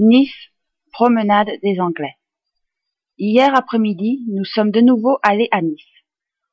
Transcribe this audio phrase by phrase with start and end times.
[0.00, 0.52] Nice,
[0.92, 2.14] promenade des Anglais.
[3.18, 5.82] Hier après-midi, nous sommes de nouveau allés à Nice.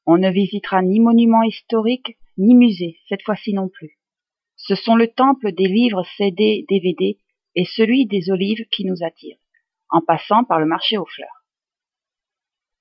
[0.07, 3.99] On ne visitera ni monument historique, ni musée, cette fois-ci non plus.
[4.55, 7.19] Ce sont le temple des livres CD, DVD
[7.53, 9.37] et celui des olives qui nous attirent,
[9.89, 11.45] en passant par le marché aux fleurs.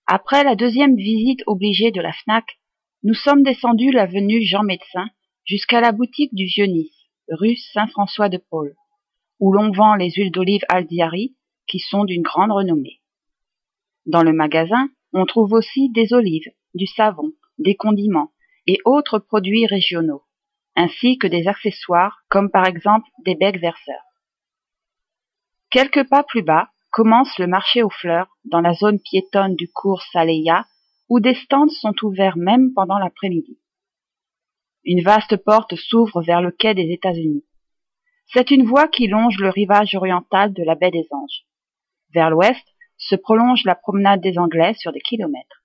[0.07, 2.59] Après la deuxième visite obligée de la FNAC,
[3.03, 5.11] nous sommes descendus l'avenue Jean Médecin
[5.45, 8.75] jusqu'à la boutique du Vieux Nice, rue Saint-François de Paul,
[9.41, 11.37] où l'on vend les huiles d'olive Aldiari,
[11.67, 13.00] qui sont d'une grande renommée.
[14.07, 18.32] Dans le magasin, on trouve aussi des olives, du savon, des condiments
[18.67, 20.22] et autres produits régionaux,
[20.77, 24.05] ainsi que des accessoires comme par exemple des becs verseurs.
[25.71, 30.03] Quelques pas plus bas commence le marché aux fleurs dans la zone piétonne du cours
[30.13, 30.66] Saleya
[31.08, 33.58] où des stands sont ouverts même pendant l'après-midi.
[34.84, 37.44] Une vaste porte s'ouvre vers le quai des États-Unis.
[38.27, 41.45] C'est une voie qui longe le rivage oriental de la baie des Anges.
[42.12, 42.64] Vers l'ouest
[42.97, 45.64] se prolonge la promenade des Anglais sur des kilomètres.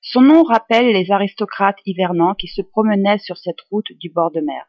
[0.00, 4.40] Son nom rappelle les aristocrates hivernants qui se promenaient sur cette route du bord de
[4.40, 4.66] mer.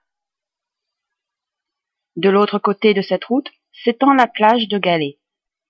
[2.15, 3.51] De l'autre côté de cette route
[3.83, 5.19] s'étend la plage de Galets.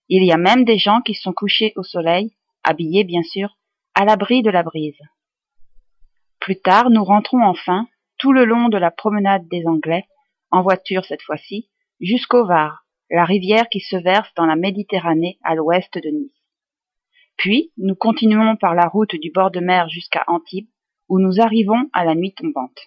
[0.07, 3.57] Il y a même des gens qui sont couchés au soleil, habillés bien sûr,
[3.95, 4.99] à l'abri de la brise.
[6.39, 7.87] Plus tard, nous rentrons enfin,
[8.19, 10.05] tout le long de la promenade des Anglais,
[10.55, 15.53] en voiture cette fois-ci, jusqu'au Var, la rivière qui se verse dans la Méditerranée à
[15.53, 16.31] l'ouest de Nice.
[17.35, 20.69] Puis, nous continuons par la route du bord de mer jusqu'à Antibes,
[21.09, 22.79] où nous arrivons à la nuit tombante.